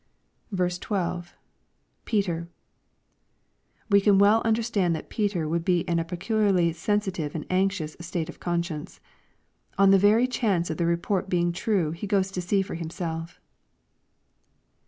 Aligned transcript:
12.— 0.55 1.35
[Peter.] 2.05 2.47
We 3.91 4.01
can 4.01 4.17
well 4.17 4.41
understand 4.43 4.95
that 4.95 5.09
Peter 5.11 5.47
would 5.47 5.63
be 5.63 5.81
in 5.81 5.99
a 5.99 6.03
pe 6.03 6.17
culiarly 6.17 6.73
sensitive 6.73 7.35
and 7.35 7.45
anxious 7.51 7.95
state 7.99 8.27
of 8.27 8.39
conscience. 8.39 8.99
On 9.77 9.91
the 9.91 9.99
very 9.99 10.25
chance 10.25 10.71
of 10.71 10.77
the 10.77 10.87
report 10.87 11.29
being 11.29 11.51
true 11.51 11.91
he 11.91 12.07
goes 12.07 12.31
to 12.31 12.41
see 12.41 12.63
for 12.63 12.75
liimself. 12.75 13.37